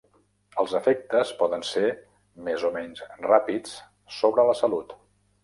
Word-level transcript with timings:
Els 0.61 0.71
efectes 0.77 1.33
poden 1.41 1.65
ser 1.73 1.83
més 2.49 2.65
o 2.71 2.73
menys 2.79 3.05
ràpids 3.27 3.77
sobre 4.19 4.49
la 4.51 4.59
salut. 4.65 4.99